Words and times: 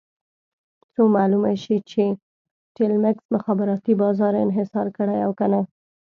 څو 0.93 1.03
معلومه 1.15 1.51
شي 1.63 1.77
چې 1.91 2.03
ټیلمکس 2.75 3.25
مخابراتي 3.35 3.93
بازار 4.01 4.33
انحصار 4.43 4.87
کړی 4.97 5.17
او 5.25 5.31
که 5.39 5.45
نه. 5.51 5.61